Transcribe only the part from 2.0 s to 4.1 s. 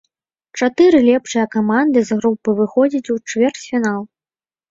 з групы выходзяць у чвэрцьфінал.